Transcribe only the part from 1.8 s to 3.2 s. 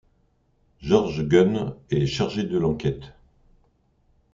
est chargé de l'enquête.